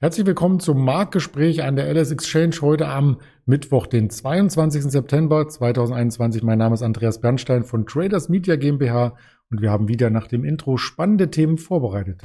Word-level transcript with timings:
Herzlich 0.00 0.26
willkommen 0.26 0.58
zum 0.58 0.84
Marktgespräch 0.84 1.62
an 1.62 1.76
der 1.76 1.88
LS 1.94 2.10
Exchange 2.10 2.56
heute 2.62 2.88
am 2.88 3.20
Mittwoch, 3.46 3.86
den 3.86 4.10
22. 4.10 4.82
September 4.82 5.48
2021. 5.48 6.42
Mein 6.42 6.58
Name 6.58 6.74
ist 6.74 6.82
Andreas 6.82 7.20
Bernstein 7.20 7.62
von 7.62 7.86
Traders 7.86 8.28
Media 8.28 8.56
GmbH 8.56 9.16
und 9.50 9.62
wir 9.62 9.70
haben 9.70 9.86
wieder 9.86 10.10
nach 10.10 10.26
dem 10.26 10.44
Intro 10.44 10.78
spannende 10.78 11.30
Themen 11.30 11.58
vorbereitet. 11.58 12.22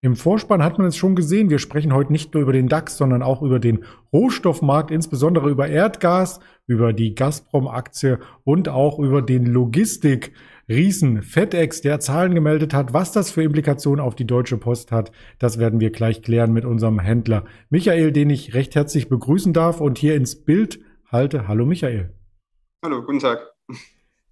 Im 0.00 0.14
Vorspann 0.14 0.62
hat 0.62 0.78
man 0.78 0.86
es 0.86 0.96
schon 0.96 1.16
gesehen. 1.16 1.50
Wir 1.50 1.58
sprechen 1.58 1.92
heute 1.92 2.12
nicht 2.12 2.32
nur 2.32 2.44
über 2.44 2.52
den 2.52 2.68
DAX, 2.68 2.96
sondern 2.96 3.20
auch 3.20 3.42
über 3.42 3.58
den 3.58 3.84
Rohstoffmarkt, 4.12 4.92
insbesondere 4.92 5.50
über 5.50 5.66
Erdgas, 5.66 6.38
über 6.68 6.92
die 6.92 7.16
Gazprom-Aktie 7.16 8.20
und 8.44 8.68
auch 8.68 9.00
über 9.00 9.22
den 9.22 9.44
Logistik. 9.44 10.32
Riesen 10.68 11.22
FedEx, 11.22 11.80
der 11.80 11.98
Zahlen 11.98 12.34
gemeldet 12.34 12.74
hat, 12.74 12.92
was 12.92 13.10
das 13.10 13.30
für 13.30 13.42
Implikationen 13.42 14.04
auf 14.04 14.14
die 14.14 14.26
Deutsche 14.26 14.58
Post 14.58 14.92
hat, 14.92 15.10
das 15.38 15.58
werden 15.58 15.80
wir 15.80 15.90
gleich 15.90 16.22
klären 16.22 16.52
mit 16.52 16.66
unserem 16.66 17.00
Händler 17.00 17.44
Michael, 17.70 18.12
den 18.12 18.28
ich 18.28 18.54
recht 18.54 18.74
herzlich 18.74 19.08
begrüßen 19.08 19.54
darf 19.54 19.80
und 19.80 19.98
hier 19.98 20.14
ins 20.14 20.44
Bild 20.44 20.78
halte. 21.10 21.48
Hallo 21.48 21.64
Michael. 21.64 22.14
Hallo, 22.84 23.02
guten 23.02 23.18
Tag. 23.18 23.40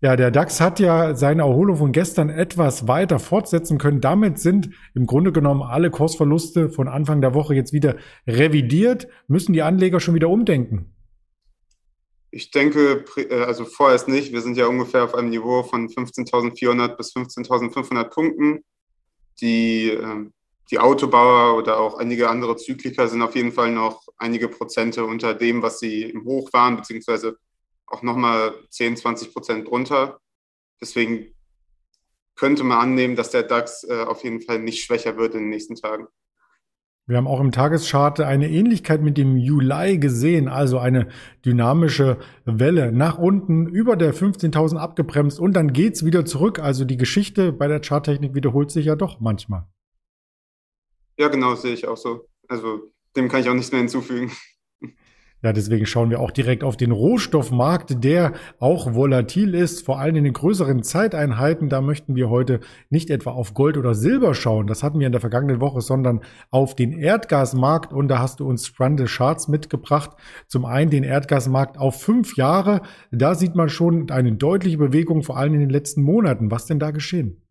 Ja, 0.02 0.14
der 0.14 0.30
DAX 0.30 0.60
hat 0.60 0.78
ja 0.78 1.14
seine 1.14 1.42
Erholung 1.42 1.77
von 1.77 1.92
gestern 1.92 2.28
etwas 2.28 2.86
weiter 2.86 3.18
fortsetzen 3.18 3.78
können. 3.78 4.02
Damit 4.02 4.38
sind 4.38 4.69
im 4.95 5.06
Grunde 5.06 5.32
genommen 5.32 5.62
alle 5.62 5.91
Kursverluste 5.91 6.69
von 6.69 6.86
Anfang 6.86 7.22
der 7.22 7.32
Woche 7.32 7.55
jetzt 7.55 7.72
wieder 7.72 7.96
revidiert. 8.27 9.09
Müssen 9.27 9.55
die 9.55 9.62
Anleger 9.62 9.98
schon 9.98 10.14
wieder 10.14 10.28
umdenken? 10.28 10.94
Ich 12.30 12.50
denke, 12.50 13.06
äh, 13.17 13.44
also 13.44 13.64
vorerst 13.64 14.08
nicht. 14.08 14.34
Wir 14.34 14.42
sind 14.42 14.58
ja 14.58 14.67
ungefähr 14.67 15.05
auf 15.05 15.14
einem 15.14 15.30
Niveau 15.30 15.62
von 15.62 15.89
15.400 15.89 16.97
bis 16.97 17.14
15.500 17.17 18.05
Punkten. 18.11 18.64
Die, 19.41 19.89
ähm, 19.89 20.34
die 20.70 20.78
Autobauer 20.78 21.56
oder 21.56 21.80
auch 21.80 21.97
einige 21.97 22.28
andere 22.28 22.56
Zykliker 22.56 23.08
sind 23.08 23.22
auf 23.22 23.34
jeden 23.34 23.52
Fall 23.52 23.72
noch 23.72 24.02
einige 24.19 24.48
Prozente 24.48 25.06
unter 25.06 25.33
dem, 25.33 25.62
was 25.62 25.78
sie 25.78 26.02
im 26.02 26.24
Hoch 26.24 26.52
waren, 26.52 26.77
beziehungsweise 26.77 27.39
auch 27.87 28.03
nochmal 28.03 28.55
10, 28.70 28.97
20 28.97 29.33
Prozent 29.33 29.69
drunter. 29.69 30.19
Deswegen 30.81 31.27
könnte 32.34 32.65
man 32.65 32.79
annehmen, 32.79 33.17
dass 33.17 33.31
der 33.31 33.42
DAX 33.42 33.84
äh, 33.84 34.03
auf 34.03 34.23
jeden 34.25 34.41
Fall 34.41 34.59
nicht 34.59 34.84
schwächer 34.84 35.17
wird 35.17 35.34
in 35.34 35.41
den 35.41 35.51
nächsten 35.51 35.75
Tagen. 35.75 36.07
Wir 37.09 37.19
haben 37.19 37.29
auch 37.29 37.39
im 37.39 37.53
Tageschart 37.53 38.19
eine 38.19 38.51
Ähnlichkeit 38.51 39.01
mit 39.01 39.17
dem 39.17 39.37
Juli 39.37 39.98
gesehen, 39.98 40.48
also 40.48 40.79
eine 40.79 41.09
dynamische 41.45 42.19
Welle 42.45 42.91
nach 42.91 43.17
unten 43.17 43.69
über 43.69 43.95
der 43.95 44.12
15.000 44.12 44.77
abgebremst 44.77 45.39
und 45.39 45.53
dann 45.53 45.73
geht's 45.73 46.05
wieder 46.05 46.25
zurück. 46.25 46.59
Also 46.59 46.84
die 46.84 46.97
Geschichte 46.97 47.53
bei 47.53 47.69
der 47.69 47.81
Charttechnik 47.81 48.34
wiederholt 48.34 48.73
sich 48.73 48.87
ja 48.87 48.97
doch 48.97 49.20
manchmal. 49.20 49.69
Ja, 51.17 51.29
genau, 51.29 51.55
sehe 51.55 51.75
ich 51.75 51.87
auch 51.87 51.97
so. 51.97 52.29
Also 52.48 52.91
dem 53.14 53.29
kann 53.29 53.41
ich 53.41 53.48
auch 53.48 53.55
nichts 53.55 53.70
mehr 53.70 53.81
hinzufügen. 53.81 54.33
Ja, 55.47 55.52
deswegen 55.52 55.86
schauen 55.86 56.11
wir 56.11 56.19
auch 56.19 56.33
direkt 56.33 56.64
auf 56.64 56.77
den 56.77 56.91
Rohstoffmarkt, 56.91 58.02
der 58.02 58.33
auch 58.58 58.94
volatil 58.94 59.55
ist, 59.55 59.86
vor 59.86 60.00
allem 60.00 60.16
in 60.16 60.25
den 60.25 60.33
größeren 60.33 60.83
Zeiteinheiten. 60.83 61.69
Da 61.69 61.80
möchten 61.80 62.16
wir 62.16 62.30
heute 62.30 62.58
nicht 62.91 63.11
etwa 63.11 63.30
auf 63.30 63.55
Gold 63.55 63.77
oder 63.77 63.94
Silber 63.94 64.34
schauen, 64.34 64.67
das 64.67 64.83
hatten 64.83 64.98
wir 64.98 65.06
in 65.06 65.12
der 65.12 65.20
vergangenen 65.20 65.61
Woche, 65.61 65.83
sondern 65.83 66.22
auf 66.50 66.74
den 66.74 66.91
Erdgasmarkt. 66.91 67.92
Und 67.92 68.08
da 68.08 68.19
hast 68.19 68.41
du 68.41 68.44
uns 68.48 68.67
spannende 68.67 69.05
Charts 69.05 69.47
mitgebracht. 69.47 70.17
Zum 70.48 70.64
einen 70.64 70.91
den 70.91 71.05
Erdgasmarkt 71.05 71.78
auf 71.78 72.02
fünf 72.02 72.36
Jahre. 72.36 72.83
Da 73.12 73.36
sieht 73.36 73.55
man 73.55 73.68
schon 73.68 74.11
eine 74.11 74.33
deutliche 74.33 74.78
Bewegung, 74.78 75.23
vor 75.23 75.36
allem 75.36 75.55
in 75.55 75.61
den 75.61 75.70
letzten 75.70 76.02
Monaten. 76.02 76.51
Was 76.51 76.67
denn 76.67 76.80
da 76.80 76.90
geschehen? 76.90 77.46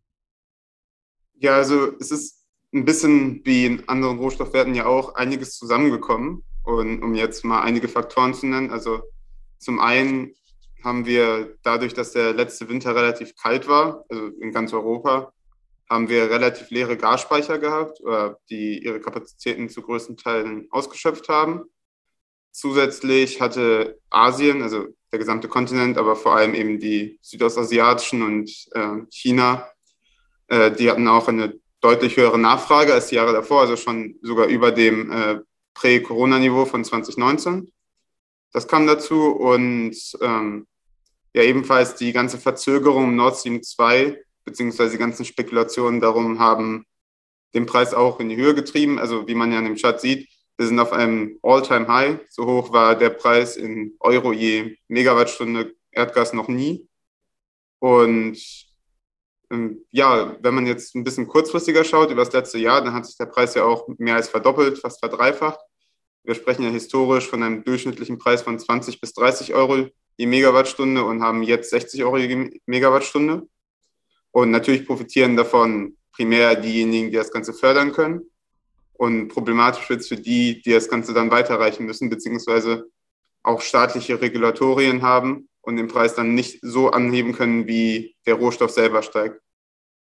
Ja, 1.38 1.56
also 1.56 1.92
es 1.98 2.10
ist 2.10 2.44
ein 2.74 2.84
bisschen 2.84 3.40
wie 3.44 3.64
in 3.64 3.88
anderen 3.88 4.18
Rohstoffwerten 4.18 4.74
ja 4.74 4.84
auch 4.84 5.14
einiges 5.14 5.56
zusammengekommen. 5.56 6.42
Und 6.66 7.02
um 7.02 7.14
jetzt 7.14 7.44
mal 7.44 7.62
einige 7.62 7.88
Faktoren 7.88 8.34
zu 8.34 8.46
nennen, 8.46 8.70
also 8.70 9.00
zum 9.58 9.78
einen 9.80 10.34
haben 10.82 11.06
wir 11.06 11.56
dadurch, 11.62 11.94
dass 11.94 12.12
der 12.12 12.34
letzte 12.34 12.68
Winter 12.68 12.94
relativ 12.94 13.34
kalt 13.36 13.68
war, 13.68 14.04
also 14.08 14.26
in 14.40 14.52
ganz 14.52 14.72
Europa, 14.72 15.32
haben 15.88 16.08
wir 16.08 16.28
relativ 16.28 16.70
leere 16.70 16.96
Gasspeicher 16.96 17.58
gehabt, 17.58 18.00
die 18.50 18.82
ihre 18.82 19.00
Kapazitäten 19.00 19.68
zu 19.68 19.82
größten 19.82 20.16
Teilen 20.16 20.66
ausgeschöpft 20.70 21.28
haben. 21.28 21.62
Zusätzlich 22.50 23.40
hatte 23.40 24.00
Asien, 24.10 24.62
also 24.62 24.86
der 25.12 25.20
gesamte 25.20 25.46
Kontinent, 25.46 25.98
aber 25.98 26.16
vor 26.16 26.36
allem 26.36 26.54
eben 26.54 26.80
die 26.80 27.18
südostasiatischen 27.22 28.22
und 28.22 28.50
äh, 28.72 29.04
China, 29.10 29.68
äh, 30.48 30.72
die 30.72 30.90
hatten 30.90 31.06
auch 31.06 31.28
eine 31.28 31.54
deutlich 31.80 32.16
höhere 32.16 32.38
Nachfrage 32.38 32.92
als 32.92 33.08
die 33.08 33.14
Jahre 33.14 33.32
davor, 33.32 33.60
also 33.60 33.76
schon 33.76 34.16
sogar 34.22 34.46
über 34.46 34.72
dem 34.72 35.12
äh, 35.12 35.40
Prä-Corona-Niveau 35.76 36.64
von 36.64 36.84
2019. 36.84 37.72
Das 38.52 38.66
kam 38.66 38.86
dazu 38.86 39.32
und 39.32 39.96
ähm, 40.20 40.66
ja 41.34 41.42
ebenfalls 41.42 41.96
die 41.96 42.12
ganze 42.12 42.38
Verzögerung 42.38 43.04
im 43.04 43.16
Nord 43.16 43.36
Stream 43.36 43.62
2 43.62 44.18
beziehungsweise 44.44 44.92
die 44.92 44.98
ganzen 44.98 45.24
Spekulationen 45.24 46.00
darum 46.00 46.38
haben 46.38 46.86
den 47.54 47.66
Preis 47.66 47.92
auch 47.92 48.20
in 48.20 48.28
die 48.28 48.36
Höhe 48.36 48.54
getrieben. 48.54 48.98
Also 48.98 49.26
wie 49.28 49.34
man 49.34 49.52
ja 49.52 49.58
in 49.58 49.64
dem 49.66 49.76
Chart 49.76 50.00
sieht, 50.00 50.28
wir 50.56 50.66
sind 50.66 50.78
auf 50.80 50.92
einem 50.92 51.38
All-Time-High. 51.42 52.20
So 52.30 52.46
hoch 52.46 52.72
war 52.72 52.96
der 52.96 53.10
Preis 53.10 53.56
in 53.56 53.94
Euro 54.00 54.32
je 54.32 54.78
Megawattstunde 54.88 55.74
Erdgas 55.90 56.32
noch 56.32 56.48
nie. 56.48 56.88
Und 57.78 58.38
ja, 59.90 60.36
wenn 60.40 60.54
man 60.54 60.66
jetzt 60.66 60.94
ein 60.94 61.04
bisschen 61.04 61.28
kurzfristiger 61.28 61.84
schaut 61.84 62.10
über 62.10 62.24
das 62.24 62.32
letzte 62.32 62.58
Jahr, 62.58 62.82
dann 62.82 62.94
hat 62.94 63.06
sich 63.06 63.16
der 63.16 63.26
Preis 63.26 63.54
ja 63.54 63.64
auch 63.64 63.86
mehr 63.98 64.16
als 64.16 64.28
verdoppelt, 64.28 64.78
fast 64.78 64.98
verdreifacht. 64.98 65.60
Wir 66.24 66.34
sprechen 66.34 66.64
ja 66.64 66.70
historisch 66.70 67.28
von 67.28 67.42
einem 67.42 67.62
durchschnittlichen 67.62 68.18
Preis 68.18 68.42
von 68.42 68.58
20 68.58 69.00
bis 69.00 69.12
30 69.12 69.54
Euro 69.54 69.88
je 70.16 70.26
Megawattstunde 70.26 71.04
und 71.04 71.22
haben 71.22 71.42
jetzt 71.42 71.70
60 71.70 72.02
Euro 72.02 72.16
je 72.16 72.60
Megawattstunde. 72.66 73.46
Und 74.32 74.50
natürlich 74.50 74.86
profitieren 74.86 75.36
davon 75.36 75.96
primär 76.12 76.56
diejenigen, 76.56 77.10
die 77.10 77.16
das 77.16 77.30
Ganze 77.30 77.52
fördern 77.52 77.92
können. 77.92 78.22
Und 78.94 79.28
problematisch 79.28 79.88
wird 79.88 80.00
es 80.00 80.08
für 80.08 80.16
die, 80.16 80.62
die 80.62 80.72
das 80.72 80.88
Ganze 80.88 81.12
dann 81.14 81.30
weiterreichen 81.30 81.86
müssen, 81.86 82.10
beziehungsweise 82.10 82.90
auch 83.42 83.60
staatliche 83.60 84.20
Regulatorien 84.20 85.02
haben 85.02 85.48
und 85.66 85.76
den 85.76 85.88
Preis 85.88 86.14
dann 86.14 86.34
nicht 86.34 86.60
so 86.62 86.90
anheben 86.90 87.32
können, 87.32 87.66
wie 87.66 88.14
der 88.24 88.34
Rohstoff 88.34 88.70
selber 88.70 89.02
steigt. 89.02 89.40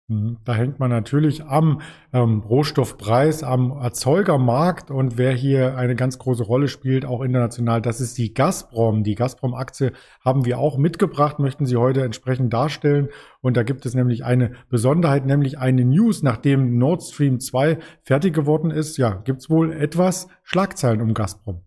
Mhm. 0.08 0.38
Da 0.46 0.54
hängt 0.54 0.80
man 0.80 0.92
natürlich 0.92 1.46
am 1.46 1.82
ähm, 2.14 2.42
Rohstoffpreis, 2.42 3.42
am 3.42 3.72
Erzeugermarkt 3.72 4.92
und 4.92 5.18
wer 5.18 5.32
hier 5.32 5.78
eine 5.78 5.96
ganz 5.96 6.20
große 6.20 6.44
Rolle 6.44 6.68
spielt, 6.68 7.06
auch 7.06 7.22
international, 7.22 7.82
das 7.82 8.02
ist 8.02 8.18
die 8.18 8.34
Gazprom. 8.34 9.04
Die 9.04 9.16
Gazprom-Aktie 9.16 9.94
haben 10.24 10.46
wir 10.46 10.60
auch 10.60 10.78
mitgebracht, 10.78 11.40
möchten 11.40 11.66
Sie 11.66 11.78
heute 11.78 12.04
entsprechend 12.04 12.54
darstellen. 12.54 13.10
Und 13.42 13.58
da 13.58 13.64
gibt 13.64 13.86
es 13.86 13.96
nämlich 13.96 14.24
eine 14.24 14.52
Besonderheit, 14.70 15.26
nämlich 15.26 15.58
eine 15.58 15.86
News, 15.86 16.22
nachdem 16.22 16.78
Nord 16.78 17.02
Stream 17.02 17.40
2 17.40 17.80
fertig 18.04 18.36
geworden 18.36 18.70
ist. 18.70 18.98
Ja, 18.98 19.22
gibt 19.24 19.40
es 19.40 19.50
wohl 19.50 19.72
etwas 19.72 20.28
Schlagzeilen 20.44 21.02
um 21.02 21.16
Gazprom. 21.16 21.64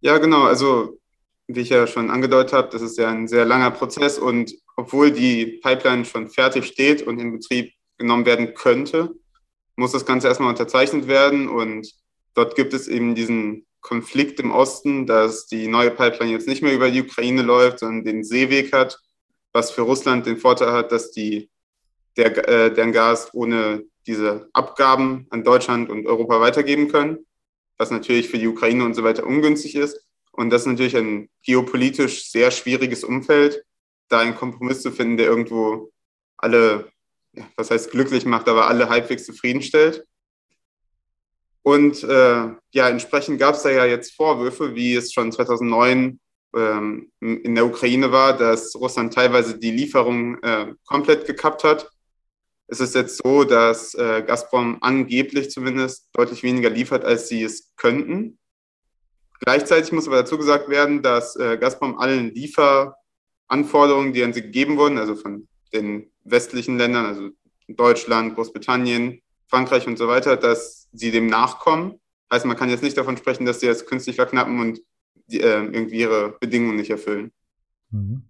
Ja, 0.00 0.18
genau. 0.18 0.44
Also 0.44 0.97
wie 1.48 1.60
ich 1.60 1.70
ja 1.70 1.86
schon 1.86 2.10
angedeutet 2.10 2.52
habe, 2.52 2.68
das 2.70 2.82
ist 2.82 2.98
ja 2.98 3.08
ein 3.08 3.26
sehr 3.26 3.44
langer 3.44 3.70
Prozess 3.70 4.18
und 4.18 4.54
obwohl 4.76 5.10
die 5.10 5.46
Pipeline 5.62 6.04
schon 6.04 6.28
fertig 6.28 6.66
steht 6.66 7.02
und 7.02 7.18
in 7.18 7.32
Betrieb 7.32 7.72
genommen 7.96 8.26
werden 8.26 8.54
könnte, 8.54 9.14
muss 9.74 9.92
das 9.92 10.06
Ganze 10.06 10.28
erstmal 10.28 10.50
unterzeichnet 10.50 11.08
werden 11.08 11.48
und 11.48 11.90
dort 12.34 12.54
gibt 12.54 12.74
es 12.74 12.86
eben 12.86 13.14
diesen 13.14 13.66
Konflikt 13.80 14.40
im 14.40 14.50
Osten, 14.50 15.06
dass 15.06 15.46
die 15.46 15.68
neue 15.68 15.90
Pipeline 15.90 16.32
jetzt 16.32 16.48
nicht 16.48 16.62
mehr 16.62 16.74
über 16.74 16.90
die 16.90 17.02
Ukraine 17.02 17.42
läuft, 17.42 17.78
sondern 17.78 18.04
den 18.04 18.24
Seeweg 18.24 18.72
hat, 18.72 18.98
was 19.52 19.70
für 19.70 19.82
Russland 19.82 20.26
den 20.26 20.36
Vorteil 20.36 20.72
hat, 20.72 20.92
dass 20.92 21.10
die 21.10 21.48
der, 22.16 22.48
äh, 22.48 22.74
deren 22.74 22.92
Gas 22.92 23.30
ohne 23.32 23.84
diese 24.06 24.48
Abgaben 24.52 25.26
an 25.30 25.44
Deutschland 25.44 25.88
und 25.88 26.06
Europa 26.06 26.40
weitergeben 26.40 26.88
können, 26.88 27.26
was 27.78 27.90
natürlich 27.90 28.28
für 28.28 28.38
die 28.38 28.48
Ukraine 28.48 28.84
und 28.84 28.94
so 28.94 29.04
weiter 29.04 29.26
ungünstig 29.26 29.76
ist. 29.76 30.07
Und 30.38 30.50
das 30.50 30.62
ist 30.62 30.68
natürlich 30.68 30.96
ein 30.96 31.28
geopolitisch 31.42 32.30
sehr 32.30 32.52
schwieriges 32.52 33.02
Umfeld, 33.02 33.64
da 34.08 34.20
einen 34.20 34.36
Kompromiss 34.36 34.82
zu 34.82 34.92
finden, 34.92 35.16
der 35.16 35.26
irgendwo 35.26 35.90
alle, 36.36 36.92
was 37.56 37.72
heißt 37.72 37.90
glücklich 37.90 38.24
macht, 38.24 38.48
aber 38.48 38.68
alle 38.68 38.88
halbwegs 38.88 39.26
zufriedenstellt. 39.26 40.06
Und 41.62 42.04
äh, 42.04 42.50
ja, 42.70 42.88
entsprechend 42.88 43.40
gab 43.40 43.56
es 43.56 43.62
da 43.62 43.70
ja 43.70 43.84
jetzt 43.84 44.14
Vorwürfe, 44.14 44.76
wie 44.76 44.94
es 44.94 45.12
schon 45.12 45.32
2009 45.32 46.20
ähm, 46.54 47.10
in 47.18 47.56
der 47.56 47.66
Ukraine 47.66 48.12
war, 48.12 48.36
dass 48.36 48.76
Russland 48.76 49.12
teilweise 49.12 49.58
die 49.58 49.72
Lieferung 49.72 50.40
äh, 50.44 50.72
komplett 50.86 51.26
gekappt 51.26 51.64
hat. 51.64 51.90
Es 52.68 52.78
ist 52.78 52.94
jetzt 52.94 53.20
so, 53.24 53.42
dass 53.42 53.92
äh, 53.94 54.22
Gazprom 54.24 54.78
angeblich 54.82 55.50
zumindest 55.50 56.06
deutlich 56.12 56.44
weniger 56.44 56.70
liefert, 56.70 57.04
als 57.04 57.26
sie 57.26 57.42
es 57.42 57.72
könnten. 57.74 58.38
Gleichzeitig 59.40 59.92
muss 59.92 60.06
aber 60.06 60.16
dazu 60.16 60.36
gesagt 60.36 60.68
werden, 60.68 61.02
dass 61.02 61.36
äh, 61.36 61.56
Gazprom 61.58 61.98
allen 61.98 62.34
Lieferanforderungen, 62.34 64.12
die 64.12 64.22
an 64.24 64.32
sie 64.32 64.42
gegeben 64.42 64.76
wurden, 64.76 64.98
also 64.98 65.14
von 65.14 65.46
den 65.72 66.10
westlichen 66.24 66.78
Ländern, 66.78 67.06
also 67.06 67.30
Deutschland, 67.68 68.34
Großbritannien, 68.34 69.22
Frankreich 69.46 69.86
und 69.86 69.98
so 69.98 70.08
weiter, 70.08 70.36
dass 70.36 70.88
sie 70.92 71.10
dem 71.10 71.26
nachkommen. 71.26 72.00
Heißt, 72.30 72.44
man 72.44 72.56
kann 72.56 72.68
jetzt 72.68 72.82
nicht 72.82 72.96
davon 72.96 73.16
sprechen, 73.16 73.46
dass 73.46 73.60
sie 73.60 73.66
jetzt 73.66 73.86
künstlich 73.86 74.16
verknappen 74.16 74.60
und 74.60 74.80
die, 75.26 75.40
äh, 75.40 75.64
irgendwie 75.64 76.00
ihre 76.00 76.36
Bedingungen 76.40 76.76
nicht 76.76 76.90
erfüllen. 76.90 77.32
Mhm. 77.90 78.22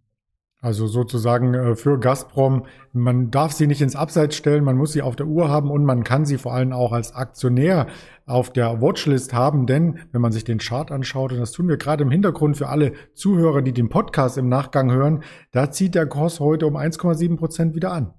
Also 0.61 0.89
sozusagen 0.89 1.55
äh, 1.55 1.77
für 1.77 2.01
Gazprom, 2.01 2.67
man 2.93 3.31
darf 3.31 3.53
sie 3.53 3.69
nicht 3.69 3.81
ins 3.81 3.95
Abseits 3.95 4.37
stellen, 4.37 4.65
man 4.65 4.77
muss 4.77 4.93
sie 4.93 5.03
auf 5.03 5.15
der 5.15 5.27
Uhr 5.27 5.49
haben 5.49 5.71
und 5.71 5.85
man 5.85 6.03
kann 6.03 6.27
sie 6.27 6.37
vor 6.37 6.53
allem 6.53 6.73
auch 6.73 6.91
als 6.91 7.15
Aktionär 7.15 7.87
auf 8.27 8.53
der 8.53 8.83
Watchlist 8.83 9.33
haben, 9.33 9.67
denn 9.67 10.01
wenn 10.11 10.21
man 10.21 10.33
sich 10.33 10.43
den 10.43 10.59
Chart 10.59 10.91
anschaut, 10.91 11.33
und 11.33 11.39
das 11.39 11.53
tun 11.53 11.69
wir 11.69 11.77
gerade 11.77 12.03
im 12.03 12.11
Hintergrund 12.11 12.57
für 12.57 12.69
alle 12.69 12.93
Zuhörer, 13.15 13.63
die 13.63 13.73
den 13.73 13.89
Podcast 13.89 14.37
im 14.37 14.49
Nachgang 14.49 14.91
hören, 14.91 15.23
da 15.53 15.71
zieht 15.71 15.95
der 15.95 16.07
Kurs 16.07 16.41
heute 16.41 16.67
um 16.67 16.77
1,7 16.77 17.37
Prozent 17.37 17.77
wieder 17.77 17.93
an. 17.93 18.13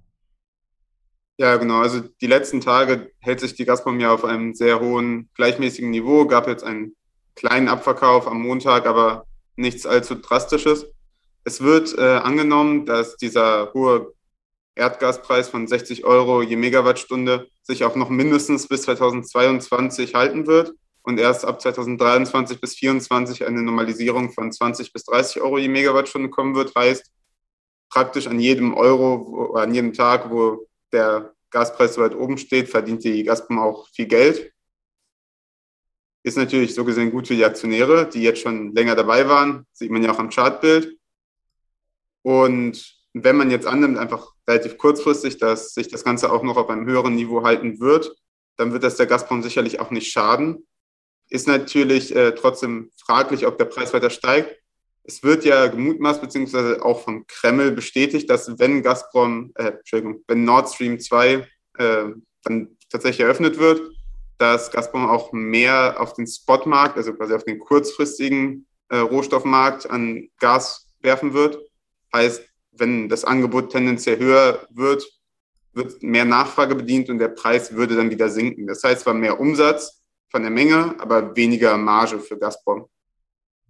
Ja, 1.38 1.58
genau. 1.58 1.80
Also 1.80 2.02
die 2.22 2.28
letzten 2.28 2.62
Tage 2.62 3.12
hält 3.20 3.42
sich 3.42 3.56
die 3.56 3.66
Gazprom 3.66 4.00
ja 4.00 4.14
auf 4.14 4.24
einem 4.24 4.54
sehr 4.54 4.80
hohen, 4.80 5.30
gleichmäßigen 5.36 5.90
Niveau. 5.90 6.26
Gab 6.26 6.48
jetzt 6.48 6.64
einen 6.64 6.96
kleinen 7.36 7.68
Abverkauf 7.68 8.28
am 8.28 8.42
Montag, 8.42 8.86
aber 8.86 9.26
nichts 9.56 9.86
allzu 9.86 10.16
drastisches. 10.16 10.86
Es 11.50 11.62
wird 11.62 11.98
äh, 11.98 12.02
angenommen, 12.02 12.86
dass 12.86 13.18
dieser 13.18 13.74
hohe 13.74 14.14
Erdgaspreis 14.76 15.50
von 15.50 15.68
60 15.68 16.06
Euro 16.06 16.44
je 16.44 16.56
Megawattstunde 16.56 17.48
sich 17.64 17.84
auch 17.84 17.96
noch 17.96 18.10
mindestens 18.10 18.68
bis 18.68 18.84
2022 18.84 20.14
halten 20.14 20.46
wird 20.46 20.74
und 21.02 21.20
erst 21.20 21.46
ab 21.46 21.60
2023 21.60 22.62
bis 22.62 22.76
2024 22.76 23.48
eine 23.48 23.64
Normalisierung 23.64 24.32
von 24.32 24.52
20 24.52 24.94
bis 24.94 25.06
30 25.06 25.42
Euro 25.42 25.58
je 25.58 25.70
Megawattstunde 25.70 26.30
kommen 26.30 26.54
wird. 26.54 26.76
Heißt, 26.76 27.12
praktisch 27.90 28.28
an 28.28 28.40
jedem 28.40 28.76
Euro, 28.76 29.56
an 29.56 29.74
jedem 29.74 29.94
Tag, 29.94 30.30
wo 30.30 30.68
der 30.92 31.34
Gaspreis 31.50 31.96
so 31.96 32.02
weit 32.02 32.14
oben 32.14 32.38
steht, 32.38 32.70
verdient 32.70 33.04
die 33.04 33.24
Gazprom 33.24 33.58
auch 33.58 33.88
viel 33.88 34.06
Geld. 34.06 34.54
Ist 36.22 36.38
natürlich 36.38 36.76
so 36.76 36.86
gesehen 36.86 37.10
gut 37.10 37.28
für 37.28 37.36
die 37.36 37.46
Aktionäre, 37.46 38.08
die 38.08 38.22
jetzt 38.22 38.42
schon 38.42 38.72
länger 38.76 38.96
dabei 38.96 39.28
waren. 39.28 39.66
Sieht 39.74 39.90
man 39.90 40.04
ja 40.04 40.12
auch 40.12 40.20
am 40.20 40.30
Chartbild. 40.30 40.99
Und 42.24 43.00
wenn 43.14 43.36
man 43.36 43.52
jetzt 43.52 43.68
annimmt, 43.68 43.98
einfach 43.98 44.34
relativ 44.48 44.78
kurzfristig, 44.78 45.38
dass 45.38 45.74
sich 45.74 45.88
das 45.88 46.04
Ganze 46.04 46.32
auch 46.32 46.44
noch 46.44 46.58
auf 46.58 46.70
einem 46.70 46.86
höheren 46.86 47.16
Niveau 47.16 47.44
halten 47.44 47.80
wird, 47.80 48.16
dann 48.58 48.74
wird 48.74 48.84
das 48.84 48.98
der 48.98 49.06
Gazprom 49.06 49.42
sicherlich 49.42 49.80
auch 49.80 49.92
nicht 49.92 50.12
schaden. 50.12 50.68
Ist 51.30 51.48
natürlich 51.48 52.16
äh, 52.16 52.34
trotzdem 52.34 52.92
fraglich, 52.98 53.46
ob 53.48 53.58
der 53.58 53.66
Preis 53.66 53.94
weiter 53.94 54.10
steigt. 54.10 54.56
Es 55.04 55.24
wird 55.24 55.46
ja 55.46 55.68
gemutmaßt, 55.68 56.22
beziehungsweise 56.22 56.84
auch 56.84 57.04
vom 57.04 57.26
Kreml 57.28 57.72
bestätigt, 57.72 58.30
dass 58.30 58.60
wenn 58.60 58.84
Gazprom, 58.84 59.52
äh, 59.56 59.72
Entschuldigung, 59.78 60.24
wenn 60.28 60.44
Nord 60.44 60.70
Stream 60.70 61.00
2 61.00 61.48
äh, 61.78 62.06
dann 62.44 62.78
tatsächlich 62.90 63.22
eröffnet 63.22 63.58
wird, 63.58 63.82
dass 64.38 64.72
Gazprom 64.72 65.08
auch 65.08 65.32
mehr 65.32 65.96
auf 66.00 66.14
den 66.14 66.28
Spotmarkt, 66.28 66.98
also 66.98 67.14
quasi 67.14 67.34
auf 67.34 67.44
den 67.44 67.60
kurzfristigen 67.60 68.68
äh, 68.90 68.98
Rohstoffmarkt 68.98 69.90
an 69.90 70.30
Gas 70.40 70.88
werfen 71.02 71.34
wird 71.34 71.69
Heißt, 72.14 72.44
wenn 72.72 73.10
das 73.10 73.26
Angebot 73.26 73.72
tendenziell 73.72 74.18
höher 74.20 74.68
wird, 74.70 75.06
wird 75.74 76.02
mehr 76.02 76.26
Nachfrage 76.26 76.76
bedient 76.76 77.10
und 77.10 77.20
der 77.20 77.30
Preis 77.30 77.74
würde 77.74 77.96
dann 77.96 78.10
wieder 78.10 78.30
sinken. 78.30 78.68
Das 78.68 78.84
heißt 78.84 79.02
zwar 79.02 79.14
mehr 79.14 79.40
Umsatz 79.40 80.04
von 80.30 80.42
der 80.42 80.52
Menge, 80.52 80.96
aber 81.00 81.36
weniger 81.36 81.78
Marge 81.78 82.20
für 82.20 82.38
Gazprom. 82.38 82.88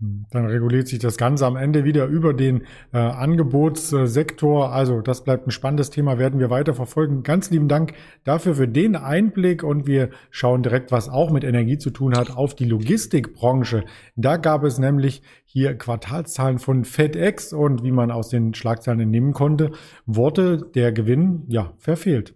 Dann 0.02 0.46
reguliert 0.46 0.88
sich 0.88 1.00
das 1.00 1.18
Ganze 1.18 1.46
am 1.46 1.58
Ende 1.58 1.84
wieder 1.84 2.06
über 2.06 2.34
den 2.34 2.62
äh, 2.94 2.98
Angebotssektor. 2.98 4.72
Also 4.72 5.02
das 5.02 5.26
bleibt 5.26 5.46
ein 5.46 5.52
spannendes 5.52 5.90
Thema, 5.90 6.18
werden 6.18 6.40
wir 6.40 6.50
weiter 6.50 6.74
verfolgen. 6.74 7.22
Ganz 7.24 7.50
lieben 7.50 7.68
Dank 7.68 7.92
dafür 8.24 8.56
für 8.56 8.68
den 8.70 8.96
Einblick 8.96 9.62
und 9.62 9.88
wir 9.88 10.12
schauen 10.32 10.64
direkt, 10.64 10.94
was 10.94 11.10
auch 11.10 11.32
mit 11.32 11.44
Energie 11.44 11.78
zu 11.78 11.90
tun 11.90 12.16
hat, 12.16 12.32
auf 12.32 12.56
die 12.56 12.64
Logistikbranche. 12.64 13.84
Da 14.16 14.38
gab 14.38 14.64
es 14.64 14.80
nämlich 14.80 15.22
hier 15.44 15.78
Quartalszahlen 15.78 16.60
von 16.60 16.86
FedEx 16.86 17.52
und 17.52 17.84
wie 17.84 17.92
man 17.92 18.10
aus 18.10 18.30
den 18.30 18.54
Schlagzeilen 18.54 19.02
entnehmen 19.02 19.34
konnte, 19.34 19.72
Worte 20.06 20.70
der 20.76 20.94
Gewinn 20.94 21.44
ja 21.50 21.74
verfehlt. 21.78 22.36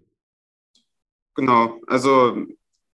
Genau, 1.36 1.80
also 1.88 2.36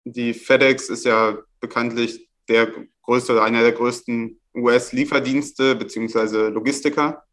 die 0.06 0.34
FedEx 0.34 0.90
ist 0.90 1.04
ja 1.04 1.38
bekanntlich 1.60 2.30
der 2.48 2.72
größte 3.02 3.34
oder 3.34 3.44
einer 3.44 3.62
der 3.62 3.74
größten 3.74 4.40
US-Lieferdienste 4.56 5.76
beziehungsweise 5.76 6.50
Logistiker. 6.50 7.24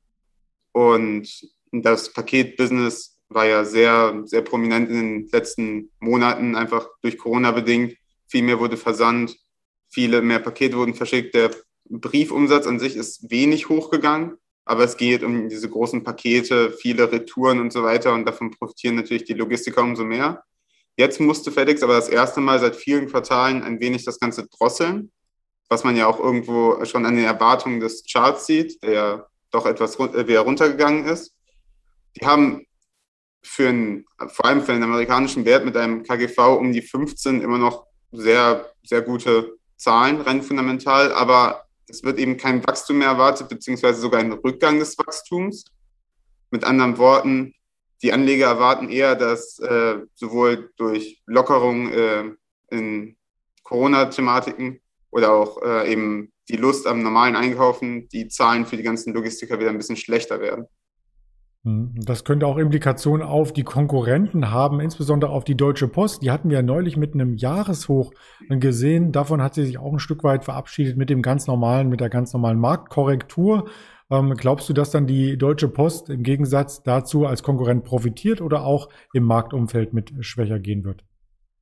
Und 0.73 1.29
das 1.73 2.13
Paketbusiness 2.13 3.19
war 3.29 3.47
ja 3.47 3.65
sehr, 3.65 4.23
sehr 4.25 4.43
prominent 4.43 4.91
in 4.91 4.97
den 4.97 5.29
letzten 5.31 5.91
Monaten, 6.01 6.57
einfach 6.57 6.89
durch 7.03 7.17
Corona 7.17 7.53
bedingt. 7.53 7.97
Viel 8.29 8.43
mehr 8.43 8.59
wurde 8.59 8.77
versandt, 8.77 9.37
viele 9.89 10.21
mehr 10.23 10.41
Pakete 10.41 10.77
wurden 10.77 10.95
verschickt. 10.95 11.35
Der 11.35 11.51
Briefumsatz 11.89 12.67
an 12.67 12.79
sich 12.79 12.97
ist 12.97 13.31
wenig 13.31 13.69
hochgegangen, 13.69 14.37
aber 14.65 14.85
es 14.85 14.97
geht 14.97 15.23
um 15.23 15.49
diese 15.49 15.69
großen 15.69 16.03
Pakete, 16.03 16.73
viele 16.73 17.11
Retouren 17.11 17.61
und 17.61 17.73
so 17.73 17.83
weiter 17.83 18.15
und 18.15 18.27
davon 18.27 18.51
profitieren 18.51 18.97
natürlich 18.97 19.25
die 19.25 19.35
Logistiker 19.35 19.83
umso 19.83 20.05
mehr. 20.05 20.43
Jetzt 20.97 21.21
musste 21.21 21.51
FedEx 21.51 21.83
aber 21.83 21.95
das 21.95 22.09
erste 22.09 22.41
Mal 22.41 22.59
seit 22.61 22.77
vielen 22.77 23.09
Quartalen 23.09 23.63
ein 23.63 23.81
wenig 23.81 24.05
das 24.05 24.21
Ganze 24.21 24.47
drosseln 24.49 25.11
was 25.71 25.85
man 25.85 25.97
ja 25.97 26.07
auch 26.07 26.19
irgendwo 26.19 26.85
schon 26.85 27.07
an 27.07 27.17
den 27.17 27.25
Erwartungen 27.25 27.81
des 27.81 28.05
Charts 28.05 28.47
sieht, 28.47 28.83
der 28.83 28.93
ja 28.93 29.27
doch 29.53 29.67
etwas 29.67 29.99
äh, 29.99 30.27
wieder 30.27 30.41
runtergegangen 30.41 31.07
ist. 31.07 31.33
Die 32.17 32.27
haben 32.27 32.67
für 33.43 33.69
einen, 33.69 34.05
vor 34.29 34.45
allem 34.45 34.63
für 34.63 34.73
einen 34.73 34.83
amerikanischen 34.83 35.45
Wert 35.45 35.65
mit 35.65 35.77
einem 35.77 36.03
KGV 36.03 36.39
um 36.59 36.73
die 36.73 36.83
15 36.83 37.41
immer 37.41 37.57
noch 37.57 37.87
sehr, 38.11 38.69
sehr 38.83 39.01
gute 39.01 39.57
Zahlen, 39.77 40.21
rein 40.21 40.43
fundamental, 40.43 41.13
aber 41.13 41.65
es 41.89 42.03
wird 42.03 42.19
eben 42.19 42.37
kein 42.37 42.67
Wachstum 42.67 42.99
mehr 42.99 43.09
erwartet, 43.09 43.49
beziehungsweise 43.49 44.01
sogar 44.01 44.21
ein 44.21 44.33
Rückgang 44.33 44.79
des 44.79 44.99
Wachstums. 44.99 45.65
Mit 46.51 46.65
anderen 46.65 46.99
Worten, 46.99 47.55
die 48.03 48.13
Anleger 48.13 48.47
erwarten 48.47 48.89
eher, 48.89 49.15
dass 49.15 49.59
äh, 49.61 49.99
sowohl 50.15 50.73
durch 50.77 51.23
Lockerung 51.27 51.93
äh, 51.93 52.25
in 52.71 53.17
Corona-Thematiken 53.63 54.81
oder 55.11 55.33
auch 55.33 55.63
äh, 55.63 55.93
eben 55.93 56.33
die 56.49 56.57
Lust 56.57 56.87
am 56.87 57.03
normalen 57.03 57.37
Einkaufen, 57.37 58.09
die 58.09 58.29
Zahlen 58.29 58.67
für 58.67 58.77
die 58.77 58.83
ganzen 58.83 59.13
Logistiker 59.15 59.59
wieder 59.59 59.71
ein 59.71 59.79
bisschen 59.79 59.97
schlechter 59.97 60.41
werden. 60.41 60.67
Hm, 61.65 61.93
das 61.95 62.25
könnte 62.25 62.47
auch 62.47 62.57
Implikationen 62.57 63.27
auf 63.27 63.53
die 63.53 63.65
Konkurrenten 63.65 64.51
haben, 64.51 64.81
insbesondere 64.81 65.31
auf 65.31 65.45
die 65.45 65.57
Deutsche 65.57 65.89
Post. 65.89 66.23
Die 66.23 66.31
hatten 66.31 66.49
wir 66.49 66.59
ja 66.59 66.63
neulich 66.63 66.97
mit 66.97 67.15
einem 67.15 67.37
Jahreshoch 67.37 68.13
gesehen. 68.49 69.13
Davon 69.13 69.43
hat 69.43 69.55
sie 69.55 69.67
sich 69.67 69.79
auch 69.79 69.93
ein 69.93 69.99
Stück 69.99 70.25
weit 70.25 70.45
verabschiedet 70.45 70.97
mit 70.97 71.11
dem 71.11 71.21
ganz 71.21 71.47
normalen, 71.47 71.89
mit 71.89 72.01
der 72.01 72.09
ganz 72.09 72.33
normalen 72.33 72.59
Marktkorrektur. 72.59 73.69
Ähm, 74.11 74.35
glaubst 74.37 74.69
du, 74.69 74.73
dass 74.73 74.91
dann 74.91 75.07
die 75.07 75.37
Deutsche 75.37 75.69
Post 75.69 76.09
im 76.09 76.23
Gegensatz 76.23 76.83
dazu 76.83 77.27
als 77.27 77.43
Konkurrent 77.43 77.85
profitiert 77.85 78.41
oder 78.41 78.65
auch 78.65 78.89
im 79.13 79.25
Marktumfeld 79.25 79.93
mit 79.93 80.13
schwächer 80.21 80.59
gehen 80.59 80.85
wird? 80.85 81.05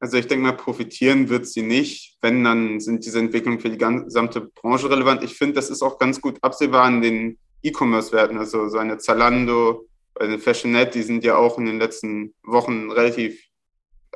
Also 0.01 0.17
ich 0.17 0.29
denke 0.29 0.47
mal, 0.47 0.53
profitieren 0.53 1.29
wird 1.29 1.47
sie 1.47 1.63
nicht. 1.63 2.17
Wenn, 2.21 2.45
dann 2.45 2.81
sind 2.81 3.05
diese 3.05 3.19
Entwicklungen 3.19 3.61
für 3.61 3.71
die 3.71 3.79
gesamte 3.79 4.41
Branche 4.41 4.89
relevant. 4.91 5.25
Ich 5.25 5.35
finde, 5.35 5.55
das 5.55 5.71
ist 5.71 5.83
auch 5.83 5.99
ganz 5.99 6.21
gut 6.21 6.39
absehbar 6.43 6.89
in 6.89 7.03
den 7.03 7.39
E-Commerce-Werten. 7.63 8.39
Also 8.39 8.69
so 8.69 8.79
eine 8.79 8.99
Zalando, 8.99 9.89
eine 10.19 10.39
Fashionette, 10.39 10.93
die 10.99 11.03
sind 11.03 11.25
ja 11.25 11.37
auch 11.37 11.59
in 11.59 11.67
den 11.67 11.79
letzten 11.79 12.35
Wochen 12.45 12.91
relativ 12.91 13.43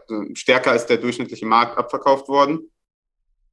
also 0.09 0.25
stärker 0.35 0.71
als 0.71 0.87
der 0.87 0.99
durchschnittliche 0.99 1.47
Markt 1.47 1.77
abverkauft 1.79 2.29
worden. 2.29 2.71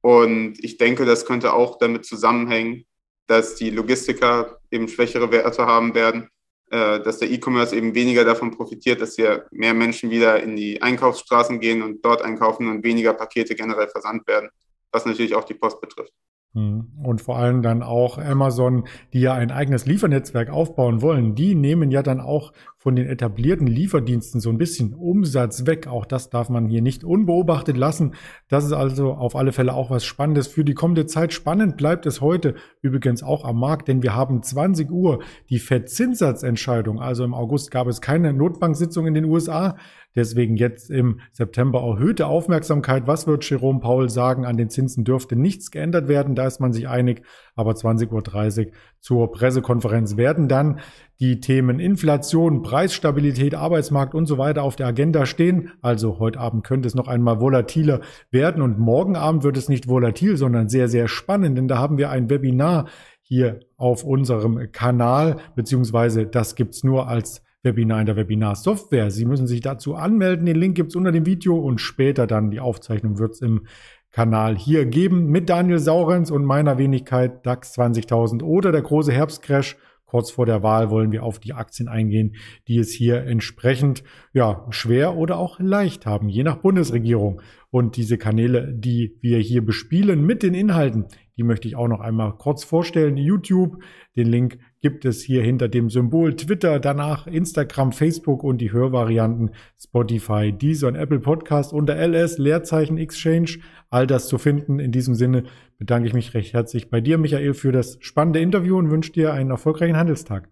Und 0.00 0.62
ich 0.64 0.78
denke, 0.78 1.04
das 1.04 1.26
könnte 1.26 1.52
auch 1.52 1.78
damit 1.78 2.06
zusammenhängen, 2.06 2.86
dass 3.26 3.56
die 3.56 3.70
Logistiker 3.70 4.60
eben 4.70 4.88
schwächere 4.88 5.30
Werte 5.30 5.66
haben 5.66 5.94
werden 5.94 6.30
dass 6.70 7.18
der 7.18 7.30
E-Commerce 7.30 7.74
eben 7.74 7.94
weniger 7.94 8.24
davon 8.24 8.52
profitiert, 8.52 9.00
dass 9.00 9.16
hier 9.16 9.46
mehr 9.50 9.74
Menschen 9.74 10.10
wieder 10.10 10.40
in 10.40 10.54
die 10.54 10.80
Einkaufsstraßen 10.80 11.58
gehen 11.58 11.82
und 11.82 12.04
dort 12.04 12.22
einkaufen 12.22 12.68
und 12.68 12.84
weniger 12.84 13.12
Pakete 13.12 13.56
generell 13.56 13.88
versandt 13.88 14.28
werden, 14.28 14.50
was 14.92 15.04
natürlich 15.04 15.34
auch 15.34 15.44
die 15.44 15.54
Post 15.54 15.80
betrifft. 15.80 16.12
Hm. 16.54 16.90
Und 17.04 17.20
vor 17.20 17.36
allem 17.36 17.62
dann 17.62 17.82
auch 17.82 18.18
Amazon, 18.18 18.88
die 19.12 19.20
ja 19.20 19.34
ein 19.34 19.52
eigenes 19.52 19.86
Liefernetzwerk 19.86 20.50
aufbauen 20.50 21.00
wollen, 21.00 21.36
die 21.36 21.54
nehmen 21.54 21.92
ja 21.92 22.02
dann 22.02 22.20
auch 22.20 22.52
von 22.82 22.96
den 22.96 23.06
etablierten 23.06 23.66
Lieferdiensten 23.66 24.40
so 24.40 24.48
ein 24.48 24.56
bisschen 24.56 24.94
Umsatz 24.94 25.66
weg. 25.66 25.86
Auch 25.86 26.06
das 26.06 26.30
darf 26.30 26.48
man 26.48 26.66
hier 26.66 26.80
nicht 26.80 27.04
unbeobachtet 27.04 27.76
lassen. 27.76 28.14
Das 28.48 28.64
ist 28.64 28.72
also 28.72 29.12
auf 29.12 29.36
alle 29.36 29.52
Fälle 29.52 29.74
auch 29.74 29.90
was 29.90 30.02
Spannendes 30.02 30.46
für 30.46 30.64
die 30.64 30.72
kommende 30.72 31.04
Zeit. 31.04 31.34
Spannend 31.34 31.76
bleibt 31.76 32.06
es 32.06 32.22
heute 32.22 32.54
übrigens 32.80 33.22
auch 33.22 33.44
am 33.44 33.60
Markt, 33.60 33.88
denn 33.88 34.02
wir 34.02 34.14
haben 34.14 34.42
20 34.42 34.90
Uhr 34.90 35.22
die 35.50 35.58
Verzinssatzentscheidung. 35.58 37.02
Also 37.02 37.22
im 37.22 37.34
August 37.34 37.70
gab 37.70 37.86
es 37.86 38.00
keine 38.00 38.32
Notbanksitzung 38.32 39.06
in 39.06 39.12
den 39.12 39.26
USA. 39.26 39.76
Deswegen 40.16 40.56
jetzt 40.56 40.90
im 40.90 41.20
September 41.32 41.82
erhöhte 41.82 42.26
Aufmerksamkeit. 42.26 43.06
Was 43.06 43.26
wird 43.26 43.48
Jerome 43.48 43.80
Paul 43.80 44.08
sagen? 44.08 44.44
An 44.44 44.56
den 44.56 44.70
Zinsen 44.70 45.04
dürfte 45.04 45.36
nichts 45.36 45.70
geändert 45.70 46.08
werden. 46.08 46.34
Da 46.34 46.46
ist 46.46 46.60
man 46.60 46.72
sich 46.72 46.88
einig. 46.88 47.22
Aber 47.54 47.72
20.30 47.72 48.66
Uhr 48.66 48.72
zur 49.00 49.32
Pressekonferenz 49.32 50.16
werden 50.16 50.46
dann 50.48 50.80
die 51.20 51.40
Themen 51.40 51.80
Inflation, 51.80 52.62
Preisstabilität, 52.62 53.54
Arbeitsmarkt 53.54 54.14
und 54.14 54.26
so 54.26 54.38
weiter 54.38 54.62
auf 54.62 54.76
der 54.76 54.86
Agenda 54.86 55.26
stehen. 55.26 55.72
Also 55.82 56.18
heute 56.18 56.38
Abend 56.38 56.64
könnte 56.64 56.86
es 56.86 56.94
noch 56.94 57.08
einmal 57.08 57.40
volatiler 57.40 58.00
werden 58.30 58.62
und 58.62 58.78
morgen 58.78 59.16
Abend 59.16 59.42
wird 59.42 59.56
es 59.56 59.68
nicht 59.68 59.88
volatil, 59.88 60.36
sondern 60.36 60.68
sehr, 60.68 60.88
sehr 60.88 61.08
spannend, 61.08 61.58
denn 61.58 61.68
da 61.68 61.78
haben 61.78 61.98
wir 61.98 62.10
ein 62.10 62.30
Webinar 62.30 62.86
hier 63.22 63.60
auf 63.76 64.04
unserem 64.04 64.72
Kanal, 64.72 65.36
beziehungsweise 65.54 66.26
das 66.26 66.54
gibt's 66.54 66.84
nur 66.84 67.08
als 67.08 67.42
Webinar 67.62 68.00
in 68.00 68.06
der 68.06 68.16
Webinar-Software. 68.16 69.10
Sie 69.10 69.26
müssen 69.26 69.46
sich 69.46 69.60
dazu 69.60 69.94
anmelden. 69.94 70.46
Den 70.46 70.56
Link 70.56 70.76
gibt's 70.76 70.96
unter 70.96 71.12
dem 71.12 71.26
Video 71.26 71.56
und 71.56 71.80
später 71.80 72.26
dann 72.26 72.50
die 72.50 72.60
Aufzeichnung 72.60 73.18
wird's 73.18 73.40
im 73.40 73.66
Kanal 74.12 74.56
hier 74.56 74.86
geben 74.86 75.26
mit 75.26 75.48
Daniel 75.48 75.78
Saurenz 75.78 76.30
und 76.30 76.44
meiner 76.44 76.78
Wenigkeit 76.78 77.46
DAX 77.46 77.78
20.000 77.78 78.42
oder 78.42 78.72
der 78.72 78.82
große 78.82 79.12
Herbstcrash. 79.12 79.76
Kurz 80.04 80.32
vor 80.32 80.44
der 80.44 80.64
Wahl 80.64 80.90
wollen 80.90 81.12
wir 81.12 81.22
auf 81.22 81.38
die 81.38 81.52
Aktien 81.52 81.88
eingehen, 81.88 82.34
die 82.66 82.78
es 82.78 82.90
hier 82.90 83.22
entsprechend 83.24 84.02
ja 84.32 84.66
schwer 84.70 85.16
oder 85.16 85.38
auch 85.38 85.60
leicht 85.60 86.04
haben, 86.04 86.28
je 86.28 86.42
nach 86.42 86.56
Bundesregierung. 86.56 87.40
Und 87.70 87.96
diese 87.96 88.18
Kanäle, 88.18 88.72
die 88.72 89.16
wir 89.20 89.38
hier 89.38 89.64
bespielen 89.64 90.26
mit 90.26 90.42
den 90.42 90.54
Inhalten, 90.54 91.06
die 91.36 91.44
möchte 91.44 91.68
ich 91.68 91.76
auch 91.76 91.88
noch 91.88 92.00
einmal 92.00 92.36
kurz 92.36 92.64
vorstellen. 92.64 93.16
YouTube, 93.16 93.82
den 94.16 94.26
Link 94.26 94.58
gibt 94.80 95.04
es 95.04 95.22
hier 95.22 95.42
hinter 95.42 95.68
dem 95.68 95.88
Symbol 95.88 96.34
Twitter, 96.34 96.80
danach 96.80 97.26
Instagram, 97.26 97.92
Facebook 97.92 98.42
und 98.42 98.58
die 98.58 98.72
Hörvarianten 98.72 99.52
Spotify, 99.78 100.52
Deezer 100.52 100.88
und 100.88 100.96
Apple 100.96 101.20
Podcast 101.20 101.72
unter 101.72 101.94
LS 101.96 102.38
Leerzeichen 102.38 102.98
Exchange. 102.98 103.58
All 103.88 104.06
das 104.06 104.26
zu 104.26 104.36
finden. 104.36 104.80
In 104.80 104.92
diesem 104.92 105.14
Sinne 105.14 105.44
bedanke 105.78 106.08
ich 106.08 106.14
mich 106.14 106.34
recht 106.34 106.52
herzlich 106.52 106.90
bei 106.90 107.00
dir, 107.00 107.18
Michael, 107.18 107.54
für 107.54 107.72
das 107.72 107.98
spannende 108.00 108.40
Interview 108.40 108.76
und 108.76 108.90
wünsche 108.90 109.12
dir 109.12 109.32
einen 109.32 109.50
erfolgreichen 109.50 109.96
Handelstag. 109.96 110.48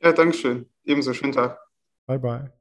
Ja, 0.00 0.12
Dankeschön. 0.12 0.66
Ebenso 0.84 1.12
schönen 1.12 1.32
Tag. 1.32 1.58
Bye 2.06 2.18
bye. 2.18 2.59